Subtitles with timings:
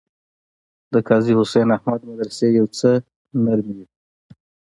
[0.93, 2.89] د قاضي حسین احمد مدرسې یو څه
[3.43, 3.85] نرمې وې.